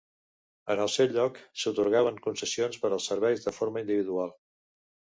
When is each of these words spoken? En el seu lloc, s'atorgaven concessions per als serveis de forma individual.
En 0.75 0.79
el 0.85 0.89
seu 0.93 1.09
lloc, 1.17 1.37
s'atorgaven 1.65 2.19
concessions 2.29 2.83
per 2.87 2.93
als 2.97 3.13
serveis 3.13 3.47
de 3.49 3.57
forma 3.63 3.89
individual. 3.89 4.39